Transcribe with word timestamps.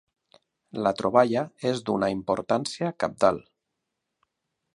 La 0.87 0.93
troballa 1.01 1.43
és 1.73 1.83
d'una 1.91 2.11
importància 2.17 2.93
cabdal. 3.05 3.43